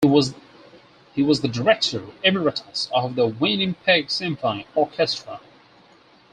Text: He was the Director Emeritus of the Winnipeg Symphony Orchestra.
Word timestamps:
He 1.13 1.21
was 1.21 1.41
the 1.41 1.47
Director 1.47 2.01
Emeritus 2.23 2.89
of 2.91 3.13
the 3.13 3.27
Winnipeg 3.27 4.09
Symphony 4.09 4.65
Orchestra. 4.73 5.39